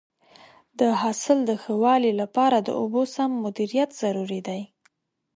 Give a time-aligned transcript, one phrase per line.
[0.79, 4.61] د حاصل د ښه والي لپاره د اوبو سم مدیریت ضروري دی.